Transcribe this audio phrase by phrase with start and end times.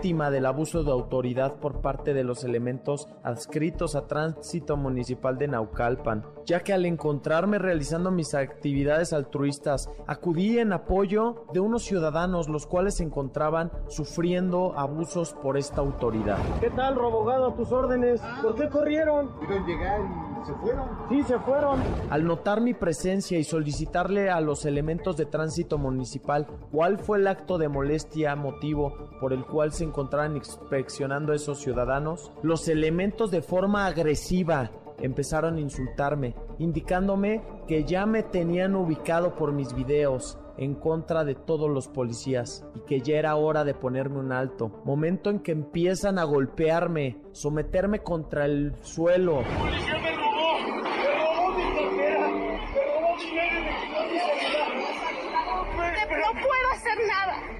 [0.00, 5.46] Víctima del abuso de autoridad por parte de los elementos adscritos a Tránsito Municipal de
[5.46, 12.48] Naucalpan, ya que al encontrarme realizando mis actividades altruistas, acudí en apoyo de unos ciudadanos
[12.48, 16.38] los cuales se encontraban sufriendo abusos por esta autoridad.
[16.60, 17.48] ¿Qué tal, robogado?
[17.48, 18.22] A tus órdenes.
[18.40, 19.28] ¿Por qué corrieron?
[19.38, 20.88] Pudieron llegar y se fueron.
[21.08, 21.80] Sí, se fueron.
[22.10, 27.26] Al notar mi presencia y solicitarle a los elementos de tránsito municipal cuál fue el
[27.26, 33.30] acto de molestia motivo por el cual se encontraban inspeccionando a esos ciudadanos, los elementos
[33.30, 40.38] de forma agresiva empezaron a insultarme, indicándome que ya me tenían ubicado por mis videos
[40.56, 44.82] en contra de todos los policías y que ya era hora de ponerme un alto.
[44.84, 49.42] Momento en que empiezan a golpearme, someterme contra el suelo.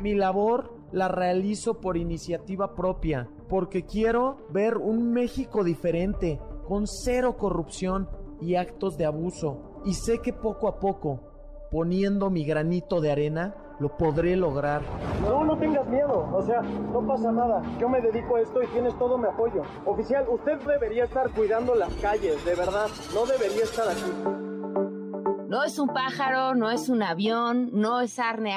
[0.01, 7.37] Mi labor la realizo por iniciativa propia, porque quiero ver un México diferente, con cero
[7.37, 8.09] corrupción
[8.41, 9.83] y actos de abuso.
[9.85, 11.21] Y sé que poco a poco,
[11.71, 14.83] poniendo mi granito de arena, lo podré lograr.
[15.23, 16.29] No, no tengas miedo.
[16.33, 17.63] O sea, no pasa nada.
[17.79, 19.63] Yo me dedico a esto y tienes todo mi apoyo.
[19.85, 22.89] Oficial, usted debería estar cuidando las calles, de verdad.
[23.15, 24.50] No debería estar aquí.
[25.51, 28.55] No es un pájaro, no es un avión, no es Arne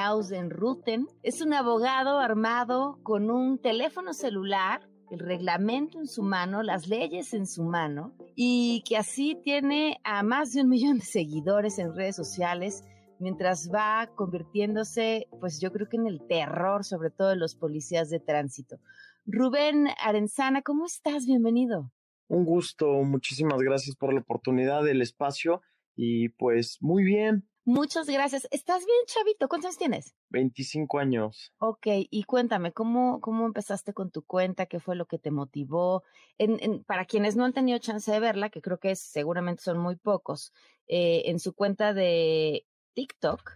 [0.48, 1.08] Ruten.
[1.24, 7.34] Es un abogado armado con un teléfono celular, el reglamento en su mano, las leyes
[7.34, 11.96] en su mano, y que así tiene a más de un millón de seguidores en
[11.96, 12.84] redes sociales,
[13.18, 18.08] mientras va convirtiéndose, pues yo creo que en el terror, sobre todo de los policías
[18.08, 18.76] de tránsito.
[19.26, 21.26] Rubén Arenzana, ¿cómo estás?
[21.26, 21.90] Bienvenido.
[22.28, 25.60] Un gusto, muchísimas gracias por la oportunidad, el espacio
[25.96, 28.46] y pues muy bien, Muchas gracias.
[28.50, 29.48] ¿Estás bien, chavito?
[29.48, 30.14] ¿Cuántos años tienes?
[30.28, 31.50] 25 años.
[31.56, 34.66] Ok, y cuéntame, ¿cómo, cómo empezaste con tu cuenta?
[34.66, 36.02] ¿Qué fue lo que te motivó?
[36.36, 39.62] En, en- para quienes no han tenido chance de verla, que creo que es- seguramente
[39.62, 40.52] son muy pocos,
[40.88, 43.52] eh, en su cuenta de TikTok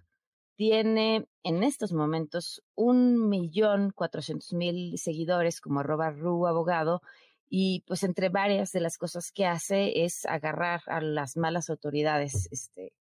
[0.57, 7.03] tiene en estos momentos un millón cuatrocientos mil seguidores como arroba ru abogado
[7.49, 12.49] y pues entre varias de las cosas que hace es agarrar a las malas autoridades
[12.51, 12.93] este,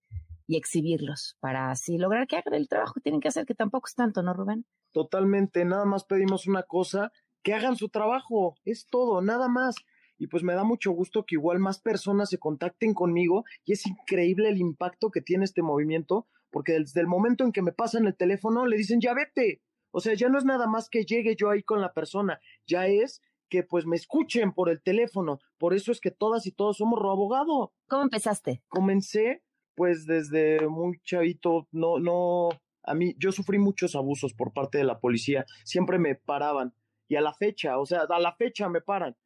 [0.46, 3.88] y exhibirlos para así lograr que hagan el trabajo que tienen que hacer, que tampoco
[3.88, 4.64] es tanto, ¿no, Rubén?
[4.92, 7.12] Totalmente, nada más pedimos una cosa,
[7.42, 9.76] que hagan su trabajo, es todo, nada más.
[10.18, 13.86] Y pues me da mucho gusto que igual más personas se contacten conmigo y es
[13.86, 18.06] increíble el impacto que tiene este movimiento, porque desde el momento en que me pasan
[18.06, 19.60] el teléfono le dicen ya vete.
[19.90, 22.86] O sea, ya no es nada más que llegue yo ahí con la persona, ya
[22.86, 25.38] es que pues me escuchen por el teléfono.
[25.58, 27.72] Por eso es que todas y todos somos abogado.
[27.88, 28.62] ¿Cómo empezaste?
[28.68, 29.42] Comencé
[29.76, 32.48] pues desde muy chavito, no, no,
[32.82, 36.74] a mí, yo sufrí muchos abusos por parte de la policía, siempre me paraban
[37.08, 39.16] y a la fecha, o sea, a la fecha me paran.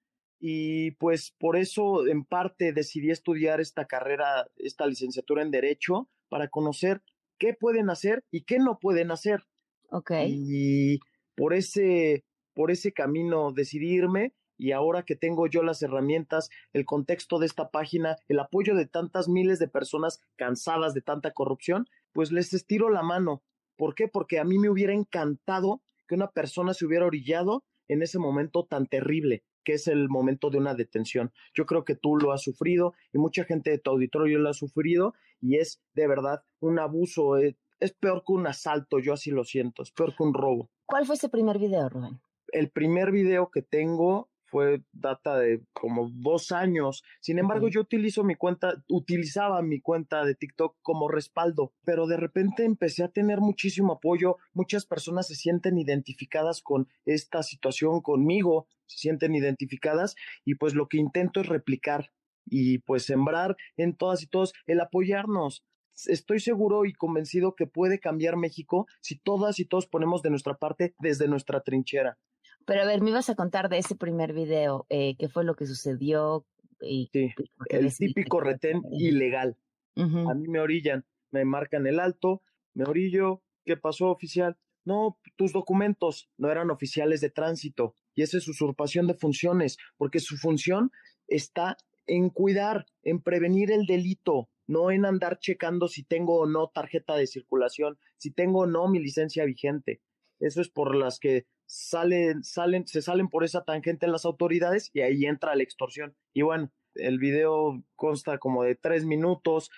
[0.41, 6.49] Y pues por eso en parte decidí estudiar esta carrera, esta licenciatura en Derecho, para
[6.49, 7.03] conocer
[7.39, 9.45] qué pueden hacer y qué no pueden hacer.
[9.91, 10.13] Ok.
[10.27, 10.99] Y
[11.37, 12.25] por ese,
[12.55, 17.47] por ese camino decidí irme y ahora que tengo yo las herramientas, el contexto de
[17.47, 22.53] esta página, el apoyo de tantas miles de personas cansadas de tanta corrupción, pues les
[22.53, 23.43] estiro la mano.
[23.77, 24.07] ¿Por qué?
[24.07, 28.67] Porque a mí me hubiera encantado que una persona se hubiera orillado en ese momento
[28.67, 31.33] tan terrible que es el momento de una detención.
[31.55, 34.55] Yo creo que tú lo has sufrido y mucha gente de tu auditorio lo ha
[34.55, 39.31] sufrido y es de verdad un abuso, eh, es peor que un asalto, yo así
[39.31, 40.71] lo siento, es peor que un robo.
[40.87, 42.21] ¿Cuál fue ese primer video, Rubén?
[42.53, 47.05] El primer video que tengo fue data de como dos años.
[47.21, 52.17] Sin embargo, yo utilizo mi cuenta, utilizaba mi cuenta de TikTok como respaldo, pero de
[52.17, 54.39] repente empecé a tener muchísimo apoyo.
[54.53, 60.89] Muchas personas se sienten identificadas con esta situación conmigo, se sienten identificadas y pues lo
[60.89, 62.11] que intento es replicar
[62.45, 65.65] y pues sembrar en todas y todos el apoyarnos.
[66.07, 70.55] Estoy seguro y convencido que puede cambiar México si todas y todos ponemos de nuestra
[70.55, 72.19] parte desde nuestra trinchera.
[72.67, 75.55] Pero a ver, me ibas a contar de ese primer video, eh, qué fue lo
[75.55, 76.47] que sucedió.
[76.81, 77.33] Y, sí,
[77.69, 79.57] el típico retén ilegal.
[79.97, 82.43] A mí me orillan, me marcan el alto,
[82.75, 84.57] me orillo, ¿qué pasó oficial?
[84.85, 90.21] No, tus documentos no eran oficiales de tránsito y esa es usurpación de funciones, porque
[90.21, 90.91] su función
[91.29, 91.77] está
[92.07, 97.15] en cuidar, en prevenir el delito, no en andar checando si tengo o no tarjeta
[97.15, 100.01] de circulación, si tengo o no mi licencia vigente.
[100.39, 104.91] Eso es por las que salen, salen, se salen por esa tangente en las autoridades
[104.93, 106.17] y ahí entra la extorsión.
[106.33, 109.71] Y bueno, el video consta como de tres minutos,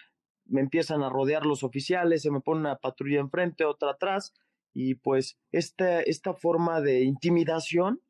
[0.46, 4.32] me empiezan a rodear los oficiales, se me pone una patrulla enfrente, otra atrás,
[4.72, 8.00] y pues esta, esta forma de intimidación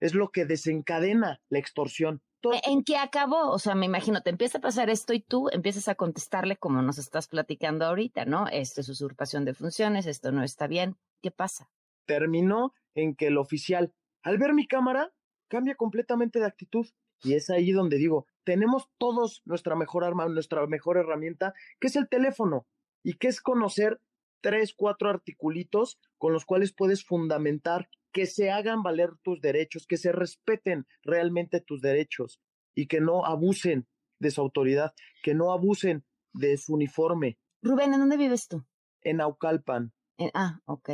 [0.00, 2.22] es lo que desencadena la extorsión.
[2.64, 3.50] ¿En qué acabó?
[3.50, 6.80] O sea, me imagino, te empieza a pasar esto y tú empiezas a contestarle como
[6.80, 8.46] nos estás platicando ahorita, ¿no?
[8.48, 10.96] Esto es usurpación de funciones, esto no está bien.
[11.22, 11.68] ¿Qué pasa?
[12.06, 13.92] Terminó en que el oficial,
[14.22, 15.12] al ver mi cámara,
[15.48, 16.86] cambia completamente de actitud.
[17.22, 21.96] Y es ahí donde digo, tenemos todos nuestra mejor arma, nuestra mejor herramienta, que es
[21.96, 22.66] el teléfono,
[23.02, 24.00] y que es conocer
[24.40, 29.96] tres, cuatro articulitos con los cuales puedes fundamentar que se hagan valer tus derechos, que
[29.96, 32.40] se respeten realmente tus derechos
[32.74, 33.86] y que no abusen
[34.18, 37.38] de su autoridad, que no abusen de su uniforme.
[37.62, 38.64] Rubén, ¿en dónde vives tú?
[39.02, 39.92] En Aucalpan.
[40.34, 40.90] ah, ok.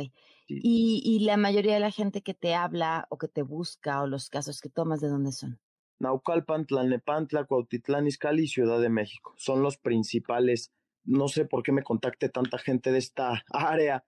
[0.47, 4.07] Y, y, la mayoría de la gente que te habla o que te busca o
[4.07, 5.59] los casos que tomas, ¿de dónde son?
[5.99, 9.33] Naucalpan, Tlalnepantla, Cuautitlán, Izcalli y Ciudad de México.
[9.37, 10.73] Son los principales.
[11.05, 14.05] No sé por qué me contacte tanta gente de esta área.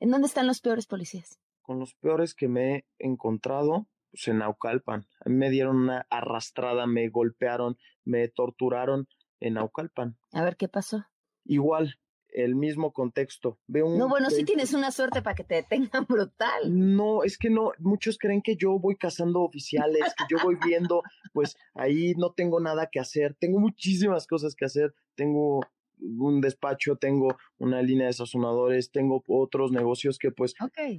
[0.00, 1.38] ¿En dónde están los peores policías?
[1.62, 5.06] Con los peores que me he encontrado, pues en Naucalpan.
[5.20, 9.08] A mí me dieron una arrastrada, me golpearon, me torturaron
[9.40, 10.16] en Naucalpan.
[10.32, 11.06] A ver qué pasó.
[11.44, 11.98] Igual,
[12.34, 13.58] el mismo contexto.
[13.66, 16.62] Veo no, bueno, sí tienes una suerte para que te detengan brutal.
[16.66, 21.02] No, es que no, muchos creen que yo voy cazando oficiales, que yo voy viendo,
[21.32, 25.60] pues ahí no tengo nada que hacer, tengo muchísimas cosas que hacer, tengo
[25.98, 30.54] un despacho, tengo una línea de sazonadores, tengo otros negocios que pues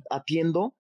[0.10, 0.76] atiendo.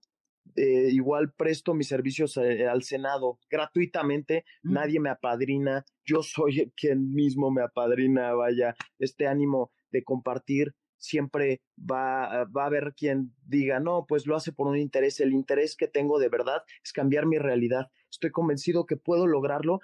[0.55, 4.73] Eh, igual presto mis servicios eh, al Senado gratuitamente, mm.
[4.73, 11.61] nadie me apadrina, yo soy quien mismo me apadrina, vaya, este ánimo de compartir, siempre
[11.77, 15.19] va, va a haber quien diga, no, pues lo hace por un interés.
[15.19, 17.91] El interés que tengo de verdad es cambiar mi realidad.
[18.11, 19.79] Estoy convencido que puedo lograrlo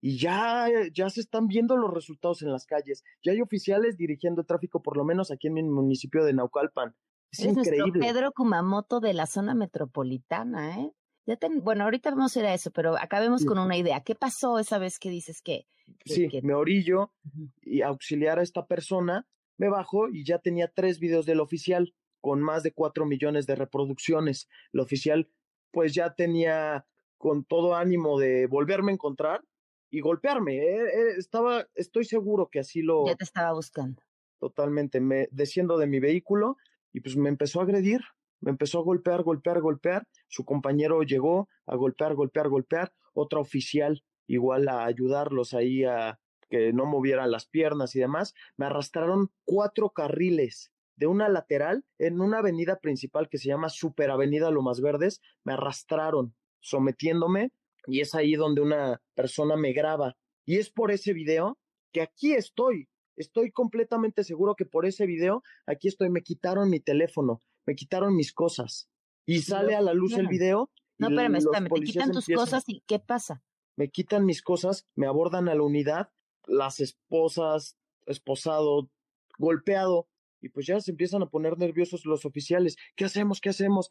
[0.00, 3.04] y ya, ya se están viendo los resultados en las calles.
[3.22, 6.94] Ya hay oficiales dirigiendo tráfico, por lo menos aquí en mi municipio de Naucalpan.
[7.30, 8.00] Es, increíble.
[8.00, 10.92] Pedro Kumamoto de la zona metropolitana, ¿eh?
[11.26, 14.00] Ya bueno, ahorita vamos a ir a eso, pero acabemos con una idea.
[14.00, 15.66] ¿Qué pasó esa vez que dices que...
[16.04, 17.12] sí, me orillo
[17.60, 19.26] y auxiliar a esta persona
[19.56, 23.54] me bajo y ya tenía tres videos del oficial con más de cuatro millones de
[23.54, 24.48] reproducciones.
[24.72, 25.30] El oficial
[25.70, 26.86] pues ya tenía
[27.18, 29.44] con todo ánimo de volverme a encontrar
[29.90, 30.56] y golpearme.
[30.56, 33.06] Eh, eh, estaba, estoy seguro que así lo...
[33.06, 34.02] Ya te estaba buscando.
[34.40, 35.00] Totalmente.
[35.00, 36.56] Me desciendo de mi vehículo
[36.92, 38.00] y pues me empezó a agredir.
[38.42, 40.06] Me empezó a golpear, golpear, golpear.
[40.28, 42.92] Su compañero llegó a golpear, golpear, golpear.
[43.14, 46.20] Otra oficial igual a ayudarlos ahí a,
[46.52, 52.20] que no movieran las piernas y demás, me arrastraron cuatro carriles de una lateral en
[52.20, 57.52] una avenida principal que se llama Superavenida Lomas Verdes, me arrastraron sometiéndome
[57.86, 60.16] y es ahí donde una persona me graba.
[60.44, 61.58] Y es por ese video
[61.90, 62.88] que aquí estoy.
[63.16, 66.10] Estoy completamente seguro que por ese video aquí estoy.
[66.10, 68.88] Me quitaron mi teléfono, me quitaron mis cosas.
[69.24, 70.70] Y sale a la luz el video.
[70.98, 71.68] No, espérame, espérame.
[71.68, 73.42] Te quitan tus cosas y ¿qué pasa?
[73.76, 76.10] Me quitan mis cosas, me abordan a la unidad
[76.46, 77.76] las esposas,
[78.06, 78.90] esposado,
[79.38, 80.08] golpeado,
[80.40, 82.76] y pues ya se empiezan a poner nerviosos los oficiales.
[82.96, 83.40] ¿Qué hacemos?
[83.40, 83.90] ¿Qué hacemos?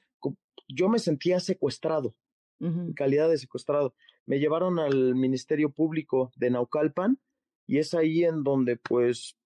[0.68, 2.16] Yo me sentía secuestrado,
[2.60, 3.96] en calidad de secuestrado.
[4.26, 7.20] Me llevaron al Ministerio Público de Naucalpan
[7.68, 9.38] y es ahí en donde pues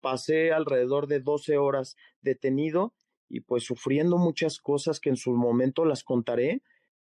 [0.00, 2.94] pasé alrededor de 12 horas detenido
[3.28, 6.62] y pues sufriendo muchas cosas que en su momento las contaré,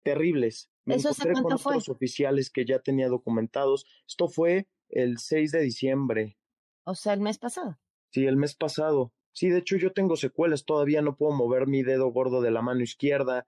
[0.02, 0.70] terribles.
[0.85, 3.87] Me ¿Eso encontré con otros oficiales que ya tenía documentados.
[4.06, 6.38] Esto fue el 6 de diciembre.
[6.85, 7.78] O sea, el mes pasado.
[8.12, 9.12] Sí, el mes pasado.
[9.32, 12.62] Sí, de hecho yo tengo secuelas, todavía no puedo mover mi dedo gordo de la
[12.62, 13.46] mano izquierda.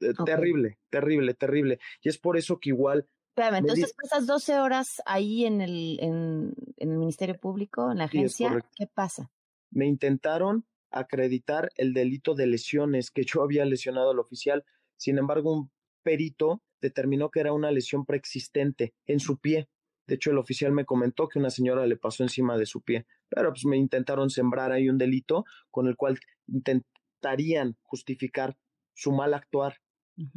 [0.00, 1.78] Eh, terrible, terrible, terrible.
[2.02, 5.98] Y es por eso que igual Espérame, Me entonces pasas 12 horas ahí en el,
[6.00, 8.64] en, en el Ministerio Público, en la agencia.
[8.74, 9.30] ¿Qué pasa?
[9.70, 14.64] me intentaron acreditar el delito de lesiones, que yo había lesionado al oficial.
[14.96, 15.70] Sin embargo, un
[16.02, 19.68] perito determinó que era una lesión preexistente en su pie.
[20.06, 23.06] De hecho, el oficial me comentó que una señora le pasó encima de su pie.
[23.28, 26.18] Pero pues me intentaron sembrar ahí un delito con el cual
[26.48, 28.56] intentarían justificar
[28.94, 29.76] su mal actuar,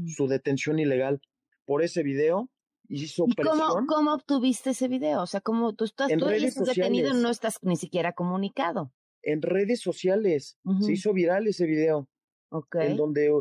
[0.06, 1.22] su detención ilegal.
[1.66, 2.50] Por ese video
[2.88, 5.22] hizo ¿Y cómo, cómo obtuviste ese video?
[5.22, 8.92] O sea, ¿cómo tú estás, En tú detenido no estás ni siquiera comunicado?
[9.24, 10.58] En redes sociales.
[10.82, 12.10] Se hizo viral ese video.
[12.56, 12.75] Ok.
[12.75, 13.32] en donde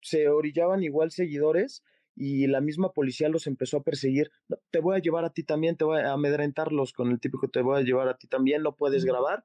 [0.00, 1.82] se orillaban igual seguidores
[2.14, 4.30] y la misma policía los empezó a perseguir.
[4.48, 7.48] "No, Te voy a llevar a ti también, te voy a amedrentarlos con el típico
[7.48, 9.44] te voy a llevar a ti también, no puedes grabar.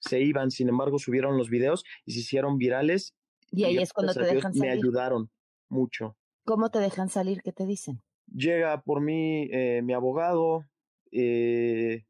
[0.00, 3.14] Se iban, sin embargo, subieron los videos y se hicieron virales.
[3.50, 4.72] Y ahí es cuando te Dios dejan Me salir.
[4.74, 5.30] ayudaron
[5.70, 6.16] mucho.
[6.44, 7.40] ¿Cómo te dejan salir?
[7.42, 8.02] ¿Qué te dicen?
[8.26, 10.64] Llega por mí eh, mi abogado
[11.10, 12.04] eh,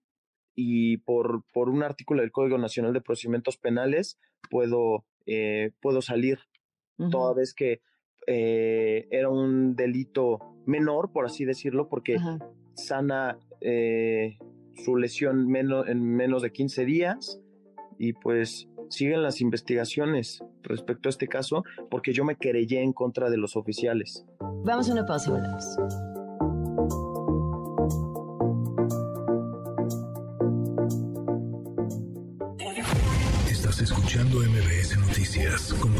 [0.60, 4.18] y por, por un artículo del Código Nacional de Procedimientos Penales
[4.50, 6.40] puedo, eh, puedo salir
[6.98, 7.10] Ujú.
[7.10, 7.80] toda vez que
[8.26, 12.40] eh, era un delito menor, por así decirlo, porque Ajá.
[12.74, 14.36] sana eh,
[14.84, 17.40] su lesión menos, en menos de 15 días
[17.96, 23.30] y pues siguen las investigaciones respecto a este caso porque yo me querellé en contra
[23.30, 24.26] de los oficiales.
[24.64, 26.07] Vamos a una pausa y volvemos.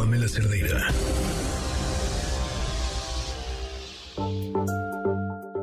[0.09, 0.88] Pamela Cerdeira.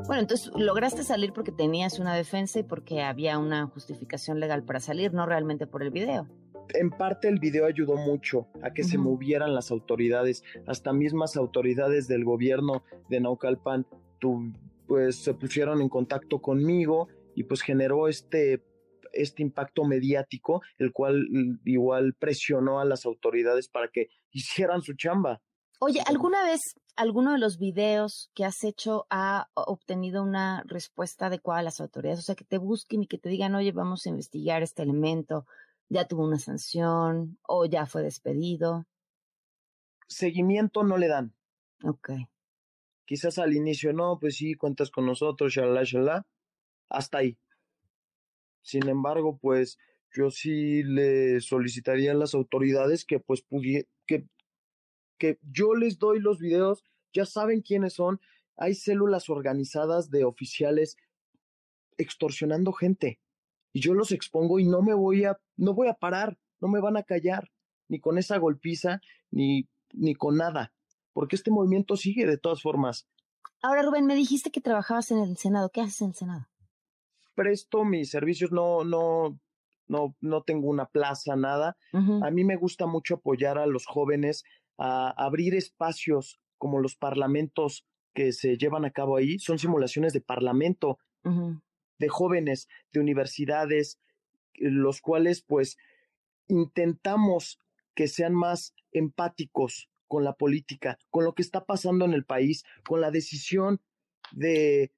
[0.06, 4.80] Bueno, entonces lograste salir porque tenías una defensa y porque había una justificación legal para
[4.80, 6.28] salir, no realmente por el video.
[6.75, 12.08] En parte el video ayudó mucho a que se movieran las autoridades, hasta mismas autoridades
[12.08, 13.88] del gobierno de Naucalpan,
[14.20, 14.54] tu-
[14.86, 18.62] pues se pusieron en contacto conmigo y pues generó este
[19.15, 24.93] este impacto mediático, el cual mm, igual presionó a las autoridades para que hicieran su
[24.93, 25.41] chamba.
[25.79, 26.62] Oye, ¿alguna vez
[26.95, 32.19] alguno de los videos que has hecho ha obtenido una respuesta adecuada a las autoridades?
[32.19, 35.45] O sea, que te busquen y que te digan, oye, vamos a investigar este elemento,
[35.89, 38.86] ya tuvo una sanción o ya fue despedido.
[40.07, 41.34] Seguimiento no le dan.
[41.84, 42.12] Ok.
[43.05, 46.25] Quizás al inicio no, pues sí, cuentas con nosotros, shalala, shalala,
[46.89, 47.38] hasta ahí.
[48.65, 49.77] Sin embargo, pues
[50.12, 54.27] yo sí le solicitaría a las autoridades que pues pudie que,
[55.19, 58.19] que yo les doy los videos, ya saben quiénes son,
[58.57, 60.98] hay células organizadas de oficiales
[61.98, 63.19] extorsionando gente
[63.72, 66.81] y yo los expongo y no me voy a no voy a parar, no me
[66.81, 67.51] van a callar
[67.88, 70.74] ni con esa golpiza ni ni con nada,
[71.13, 73.07] porque este movimiento sigue de todas formas.
[73.62, 75.69] Ahora, Rubén, me dijiste que trabajabas en el Senado.
[75.69, 76.48] ¿Qué haces en el Senado?
[77.36, 79.39] Presto mis servicios, no no
[79.88, 81.77] no no tengo una plaza, nada.
[81.94, 84.44] A mí me gusta mucho apoyar a los jóvenes
[84.77, 90.22] a abrir espacios como los parlamentos que se llevan a cabo ahí, son simulaciones de
[90.22, 90.98] parlamento
[92.00, 94.00] de jóvenes, de universidades,
[94.54, 95.77] eh, los cuales pues
[96.48, 97.60] intentamos
[97.96, 102.63] que sean más empáticos con la política, con lo que está pasando en el país,
[102.88, 103.82] con la decisión
[104.32, 104.92] de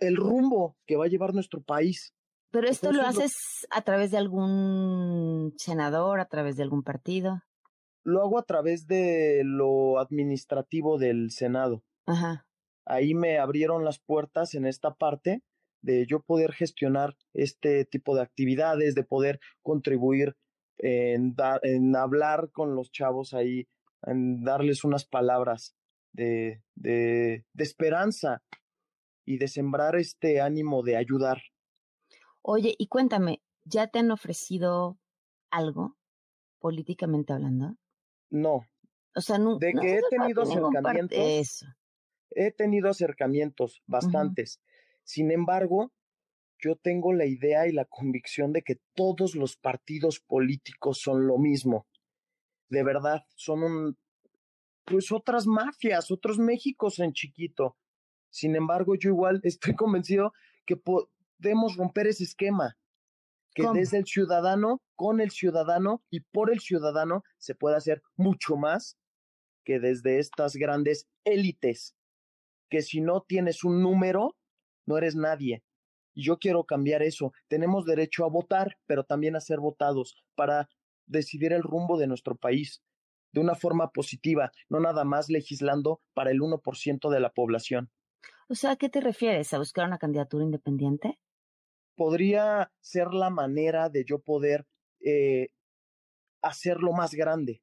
[0.00, 2.14] el rumbo que va a llevar nuestro país.
[2.50, 6.82] Pero esto lo Entonces, lo- haces a través de algún senador, a través de algún
[6.82, 7.42] partido.
[8.02, 11.84] Lo hago a través de lo administrativo del Senado.
[12.06, 12.46] Ajá.
[12.86, 15.42] Ahí me abrieron las puertas en esta parte
[15.82, 20.34] de yo poder gestionar este tipo de actividades, de poder contribuir
[20.78, 23.68] en, dar, en hablar con los chavos ahí,
[24.02, 25.74] en darles unas palabras
[26.12, 28.42] de, de, de esperanza
[29.30, 31.38] y de sembrar este ánimo de ayudar.
[32.42, 34.98] Oye, y cuéntame, ¿ya te han ofrecido
[35.50, 35.96] algo
[36.60, 37.76] políticamente hablando?
[38.30, 38.64] No,
[39.14, 41.18] O sea, nu- De no que he tenido acercamientos.
[41.18, 41.66] Eso.
[42.30, 44.60] he tenido acercamientos, bastantes.
[45.04, 45.92] Sin embargo,
[46.58, 51.38] yo tengo la idea y la convicción de que todos los partidos políticos son lo
[51.38, 51.86] mismo.
[52.68, 53.98] De verdad, son un,
[54.84, 57.76] pues otras mafias, otros Méxicos en chiquito.
[58.30, 60.32] Sin embargo, yo igual estoy convencido
[60.66, 62.76] que podemos romper ese esquema,
[63.54, 63.74] que ¿Cómo?
[63.74, 68.96] desde el ciudadano, con el ciudadano y por el ciudadano se puede hacer mucho más
[69.64, 71.96] que desde estas grandes élites,
[72.68, 74.36] que si no tienes un número,
[74.86, 75.64] no eres nadie.
[76.14, 77.32] Y yo quiero cambiar eso.
[77.48, 80.68] Tenemos derecho a votar, pero también a ser votados para
[81.06, 82.82] decidir el rumbo de nuestro país
[83.32, 87.90] de una forma positiva, no nada más legislando para el 1% de la población.
[88.50, 89.54] O sea, ¿a qué te refieres?
[89.54, 91.20] ¿A buscar una candidatura independiente?
[91.94, 94.66] Podría ser la manera de yo poder
[94.98, 95.50] eh,
[96.42, 97.62] hacerlo más grande.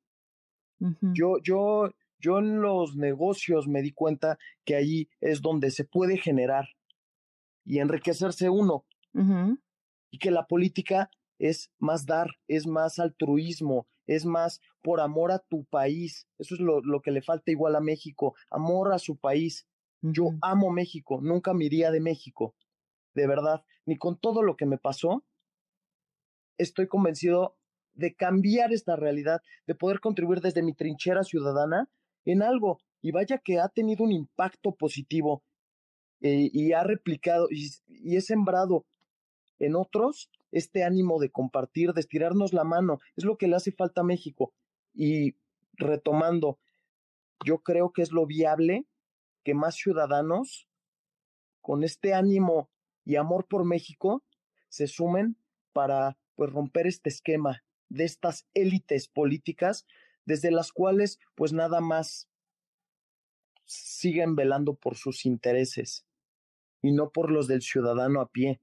[1.14, 6.18] Yo, yo, yo en los negocios me di cuenta que ahí es donde se puede
[6.18, 6.70] generar
[7.66, 8.86] y enriquecerse uno.
[10.10, 15.40] Y que la política es más dar, es más altruismo, es más por amor a
[15.40, 16.30] tu país.
[16.38, 19.68] Eso es lo, lo que le falta igual a México, amor a su país.
[20.02, 22.56] Yo amo México, nunca me iría de México,
[23.14, 25.24] de verdad, ni con todo lo que me pasó.
[26.58, 27.58] Estoy convencido
[27.94, 31.90] de cambiar esta realidad, de poder contribuir desde mi trinchera ciudadana
[32.26, 32.80] en algo.
[33.02, 35.44] Y vaya que ha tenido un impacto positivo
[36.22, 38.86] eh, y ha replicado y, y he sembrado
[39.60, 43.00] en otros este ánimo de compartir, de estirarnos la mano.
[43.16, 44.54] Es lo que le hace falta a México.
[44.94, 45.36] Y
[45.74, 46.60] retomando,
[47.46, 48.86] yo creo que es lo viable
[49.44, 50.68] que más ciudadanos
[51.62, 52.70] con este ánimo
[53.06, 54.24] y amor por México
[54.70, 55.38] se sumen
[55.74, 59.86] para pues romper este esquema de estas élites políticas
[60.26, 62.28] desde las cuales pues nada más
[63.66, 66.06] siguen velando por sus intereses
[66.82, 68.62] y no por los del ciudadano a pie.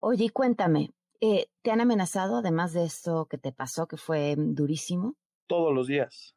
[0.00, 5.16] Oye, cuéntame, eh, ¿te han amenazado además de esto que te pasó, que fue durísimo?
[5.46, 6.36] Todos los días.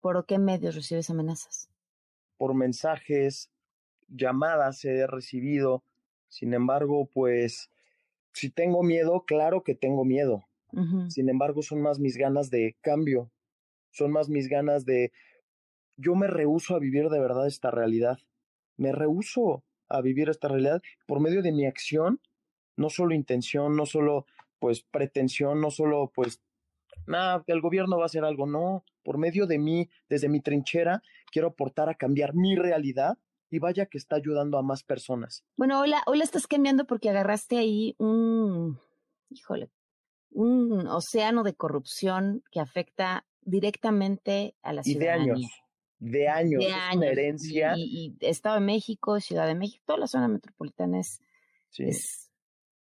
[0.00, 1.71] ¿Por qué medios recibes amenazas?
[2.42, 3.52] Por mensajes,
[4.08, 5.84] llamadas he recibido.
[6.26, 7.70] Sin embargo, pues,
[8.32, 10.42] si tengo miedo, claro que tengo miedo.
[11.08, 13.30] Sin embargo, son más mis ganas de cambio,
[13.92, 15.12] son más mis ganas de...
[15.96, 18.18] Yo me rehuso a vivir de verdad esta realidad,
[18.76, 22.20] me rehuso a vivir esta realidad por medio de mi acción,
[22.76, 24.26] no solo intención, no solo
[24.58, 26.42] pues pretensión, no solo pues
[27.06, 30.40] nada, que el gobierno va a hacer algo, no, por medio de mí, desde mi
[30.40, 33.18] trinchera, quiero aportar a cambiar mi realidad
[33.50, 35.44] y vaya que está ayudando a más personas.
[35.56, 38.78] Bueno, hoy la, hoy la estás cambiando porque agarraste ahí un,
[39.28, 39.70] híjole,
[40.30, 45.34] un océano de corrupción que afecta directamente a la ciudadanía.
[45.34, 46.96] Y de años, de años, de es años.
[46.96, 47.72] una herencia.
[47.76, 51.20] Y, y, Estado de México, Ciudad de México, toda la zona metropolitana es,
[51.70, 51.84] Sí.
[51.84, 52.30] es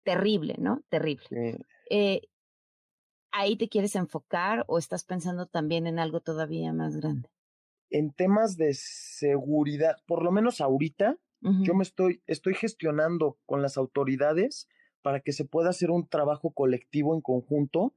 [0.03, 0.81] terrible, ¿no?
[0.89, 1.27] Terrible.
[1.29, 1.65] Sí.
[1.89, 2.21] Eh,
[3.31, 7.29] ¿Ahí te quieres enfocar o estás pensando también en algo todavía más grande?
[7.89, 13.75] En temas de seguridad, por lo menos ahorita, yo me estoy, estoy gestionando con las
[13.75, 14.67] autoridades
[15.01, 17.95] para que se pueda hacer un trabajo colectivo en conjunto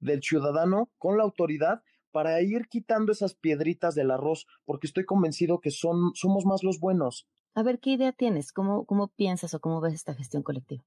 [0.00, 5.60] del ciudadano con la autoridad para ir quitando esas piedritas del arroz, porque estoy convencido
[5.60, 7.26] que son, somos más los buenos.
[7.54, 8.52] A ver, ¿qué idea tienes?
[8.52, 10.82] ¿Cómo, cómo piensas o cómo ves esta gestión colectiva?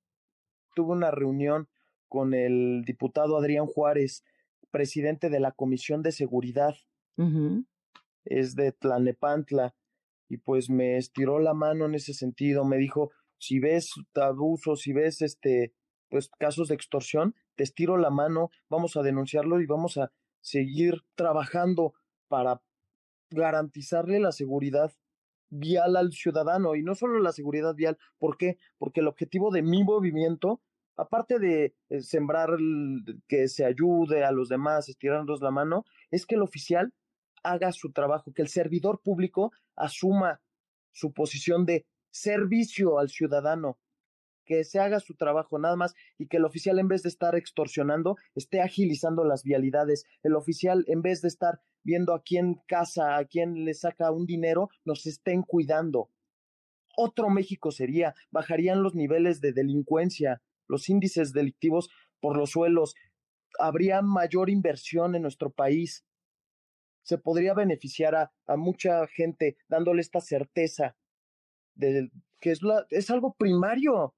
[0.75, 1.69] Tuve una reunión
[2.15, 4.23] con el diputado Adrián Juárez,
[4.71, 6.73] presidente de la Comisión de Seguridad,
[8.23, 9.75] es de Tlanepantla,
[10.30, 14.93] y pues me estiró la mano en ese sentido, me dijo, si ves abusos, si
[14.93, 15.73] ves este,
[16.08, 21.04] pues casos de extorsión, te estiro la mano, vamos a denunciarlo y vamos a seguir
[21.15, 21.95] trabajando
[22.30, 22.62] para
[23.30, 24.93] garantizarle la seguridad
[25.49, 28.58] vial al ciudadano y no solo la seguridad vial, ¿por qué?
[28.78, 30.62] Porque el objetivo de mi movimiento,
[30.95, 32.49] aparte de eh, sembrar
[33.27, 36.93] que se ayude a los demás, estirarnos la mano, es que el oficial
[37.43, 40.41] haga su trabajo, que el servidor público asuma
[40.91, 43.77] su posición de servicio al ciudadano,
[44.45, 47.36] que se haga su trabajo nada más y que el oficial en vez de estar
[47.36, 50.05] extorsionando, esté agilizando las vialidades.
[50.23, 54.25] El oficial en vez de estar viendo a quién casa, a quién le saca un
[54.25, 56.10] dinero, nos estén cuidando.
[56.97, 62.95] Otro México sería, bajarían los niveles de delincuencia, los índices delictivos por los suelos,
[63.60, 66.06] habría mayor inversión en nuestro país
[67.06, 70.97] se podría beneficiar a, mucha gente dándole esta certeza
[71.75, 72.10] de
[72.41, 74.15] que es, la, es algo primario.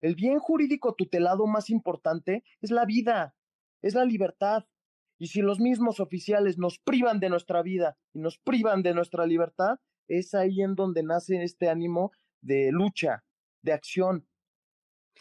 [0.00, 3.36] El bien jurídico tutelado más importante es la vida,
[3.82, 4.64] es la libertad.
[5.18, 9.26] Y si los mismos oficiales nos privan de nuestra vida y nos privan de nuestra
[9.26, 12.10] libertad, es ahí en donde nace este ánimo
[12.40, 13.22] de lucha,
[13.60, 14.26] de acción.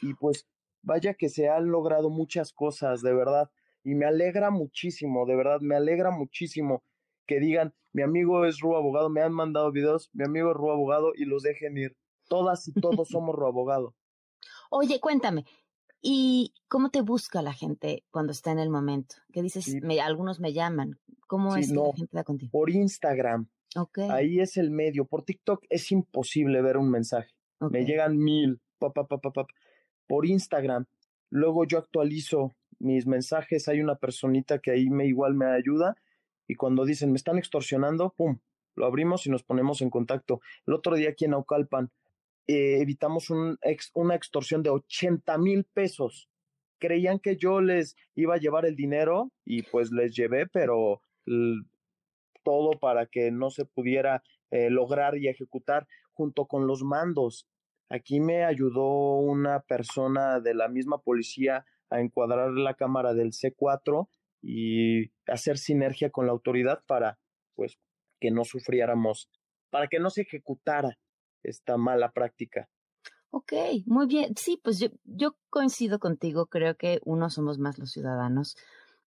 [0.02, 0.48] Y pues
[0.82, 3.50] vaya que se han logrado muchas cosas, de verdad.
[3.84, 6.84] Y me alegra muchísimo, de verdad, me alegra muchísimo
[7.26, 10.72] que digan, mi amigo es Ru Abogado, me han mandado videos, mi amigo es Ru
[10.72, 11.96] Abogado y los dejen ir.
[12.28, 13.96] Todas y todos somos Ru Abogado.
[14.70, 15.46] Oye, cuéntame,
[16.02, 19.16] ¿y cómo te busca la gente cuando está en el momento?
[19.32, 19.80] Que dices, Sí.
[19.82, 21.00] me, algunos me llaman.
[21.28, 22.52] ¿Cómo Sí, es que la gente da contigo?
[22.52, 23.48] Por Instagram,
[24.10, 25.06] ahí es el medio.
[25.06, 27.30] Por TikTok es imposible ver un mensaje.
[27.60, 29.46] Me llegan mil, pa, pa, pa, pa, pa.
[30.10, 30.88] Por Instagram.
[31.30, 35.96] Luego yo actualizo mis mensajes, hay una personita que ahí me igual me ayuda
[36.48, 38.40] y cuando dicen me están extorsionando, pum,
[38.76, 40.42] lo abrimos y nos ponemos en contacto.
[40.66, 41.92] El otro día aquí en Naucalpan
[42.48, 43.60] eh, evitamos un
[43.94, 46.28] una extorsión de 80 mil pesos.
[46.80, 51.04] Creían que yo les iba a llevar el dinero y pues les llevé, pero
[52.44, 57.46] todo para que no se pudiera eh, lograr y ejecutar junto con los mandos.
[57.90, 64.08] Aquí me ayudó una persona de la misma policía a encuadrar la cámara del C4
[64.42, 67.20] y hacer sinergia con la autoridad para,
[67.56, 67.80] pues,
[68.20, 69.30] que no sufriéramos,
[69.70, 71.00] para que no se ejecutara
[71.44, 72.70] esta mala práctica.
[73.32, 73.54] Ok,
[73.86, 74.36] muy bien.
[74.36, 76.48] Sí, pues yo, yo coincido contigo.
[76.48, 78.56] Creo que uno somos más los ciudadanos.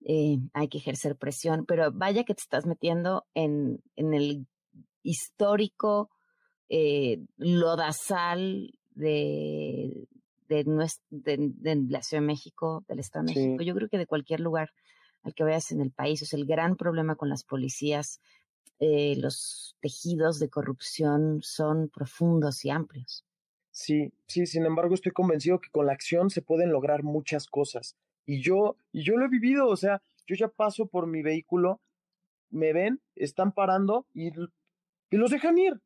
[0.05, 4.47] Eh, hay que ejercer presión, pero vaya que te estás metiendo en, en el
[5.03, 6.09] histórico
[6.69, 10.07] eh, lodazal de,
[10.47, 10.63] de,
[11.09, 13.63] de, la Ciudad de México, del Estado de México.
[13.63, 14.69] Yo creo que de cualquier lugar
[15.23, 18.21] al que vayas en el país, es el gran problema con las policías.
[18.79, 23.25] Eh, los tejidos de corrupción son profundos y amplios.
[23.71, 27.95] Sí, sí, sin embargo estoy convencido que con la acción se pueden lograr muchas cosas.
[28.25, 31.81] Y yo, y yo lo he vivido, o sea, yo ya paso por mi vehículo,
[32.49, 35.81] me ven, están parando y, y los dejan ir.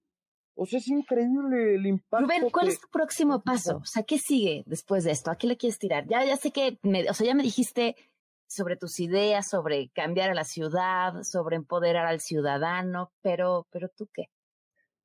[0.55, 2.25] O sea, es increíble el impacto.
[2.25, 3.77] Rubén, ¿cuál es tu próximo paso?
[3.77, 5.31] O sea, ¿qué sigue después de esto?
[5.31, 6.07] ¿A qué le quieres tirar?
[6.07, 7.95] Ya, ya sé que, me, o sea, ya me dijiste
[8.47, 14.07] sobre tus ideas, sobre cambiar a la ciudad, sobre empoderar al ciudadano, pero, pero tú
[14.13, 14.25] qué?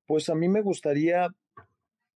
[0.07, 1.29] Pues a mí me gustaría,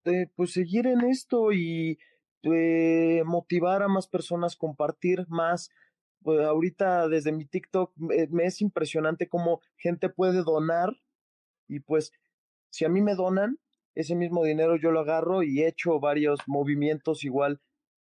[0.05, 1.97] eh, pues seguir en esto y
[2.43, 5.71] eh, motivar a más personas, compartir más.
[6.21, 10.93] Pues ahorita desde mi TikTok me es impresionante cómo gente puede donar
[11.67, 12.13] y pues
[12.73, 13.59] si a mí me donan,
[13.93, 17.61] ese mismo dinero yo lo agarro y he hecho varios movimientos igual,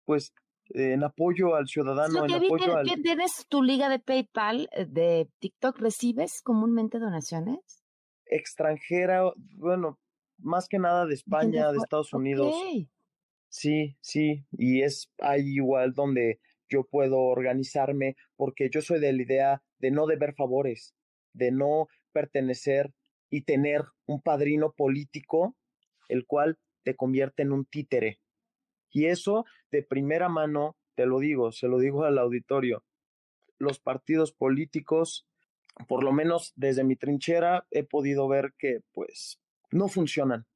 [0.07, 0.33] pues
[0.71, 2.87] en apoyo al ciudadano, en apoyo al...
[3.03, 5.79] ¿Tienes tu liga de PayPal eh, de TikTok?
[5.79, 7.85] ¿Recibes comúnmente donaciones?
[8.25, 9.99] Extranjera, bueno,
[10.39, 12.55] más que nada de España, de Estados Unidos.
[13.51, 19.23] Sí, sí, y es ahí igual donde yo puedo organizarme porque yo soy de la
[19.23, 20.95] idea de no deber favores,
[21.35, 22.95] de no pertenecer
[23.35, 25.57] y tener un padrino político,
[26.09, 28.21] el cual te convierte en un títere.
[28.93, 32.85] Y eso de primera mano, te lo digo, se lo digo al auditorio,
[33.59, 35.27] los partidos políticos,
[35.89, 39.41] por lo menos desde mi trinchera, he podido ver que pues
[39.73, 40.47] no funcionan.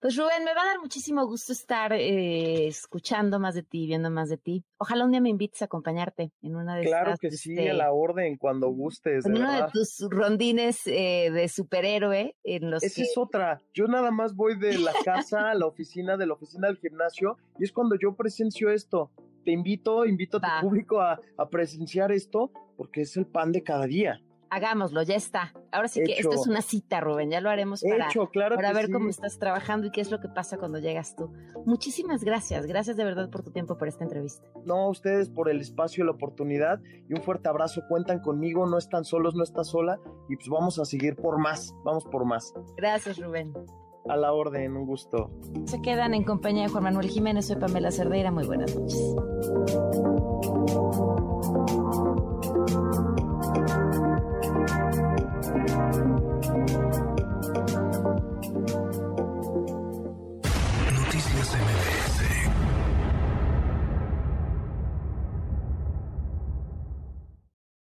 [0.00, 4.10] Pues Rubén, me va a dar muchísimo gusto estar eh, escuchando más de ti, viendo
[4.10, 4.64] más de ti.
[4.78, 7.74] Ojalá un día me invites a acompañarte en una de Claro que sí, a este
[7.74, 9.26] la orden, cuando gustes.
[9.26, 12.34] En uno de tus rondines eh, de superhéroe.
[12.44, 13.60] En los Esa es otra.
[13.74, 17.36] Yo nada más voy de la casa a la oficina, de la oficina al gimnasio,
[17.58, 19.10] y es cuando yo presencio esto.
[19.44, 23.62] Te invito, invito a tu público a, a presenciar esto, porque es el pan de
[23.62, 25.54] cada día hagámoslo, ya está.
[25.72, 28.08] Ahora sí que esto es una cita, Rubén, ya lo haremos para,
[28.56, 31.32] para ver cómo estás trabajando y qué es lo que pasa cuando llegas tú.
[31.64, 34.46] Muchísimas gracias, gracias de verdad por tu tiempo, por esta entrevista.
[34.64, 37.82] No, a ustedes por el espacio, la oportunidad y un fuerte abrazo.
[37.88, 41.72] Cuentan conmigo, no están solos, no estás sola y pues vamos a seguir por más,
[41.84, 42.52] vamos por más.
[42.76, 43.54] Gracias, Rubén.
[44.08, 45.30] A la orden, un gusto.
[45.66, 50.09] Se quedan en compañía de Juan Manuel Jiménez, soy Pamela Cerdeira, muy buenas noches.